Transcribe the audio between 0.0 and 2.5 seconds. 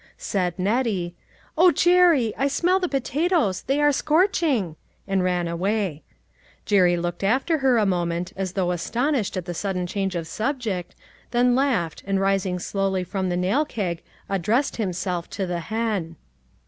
Said Nettie, "O, Jerry, I